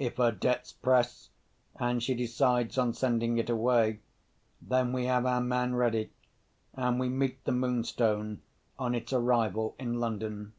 If 0.00 0.16
her 0.16 0.32
debts 0.32 0.72
press, 0.72 1.30
and 1.76 2.02
she 2.02 2.12
decides 2.12 2.76
on 2.78 2.94
sending 2.94 3.38
it 3.38 3.48
away, 3.48 4.00
then 4.60 4.92
we 4.92 5.04
have 5.04 5.24
our 5.24 5.40
man 5.40 5.76
ready, 5.76 6.10
and 6.74 6.98
we 6.98 7.08
meet 7.08 7.44
the 7.44 7.52
Moonstone 7.52 8.42
on 8.76 8.96
its 8.96 9.12
arrival 9.12 9.76
in 9.78 10.00
London." 10.00 10.52